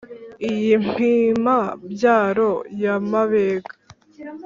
Iyi 0.51 0.73
Mpima-byaro 0.87 2.51
ya 2.83 2.95
Mabega, 3.09 3.73